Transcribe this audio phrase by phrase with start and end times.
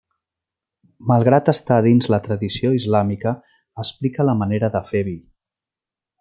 [1.11, 3.35] Malgrat estar dins la tradició islàmica,
[3.85, 5.15] explica la manera de fer vi.